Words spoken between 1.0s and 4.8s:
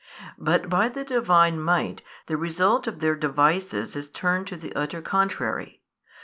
Divine Might the result of their devices is turned to the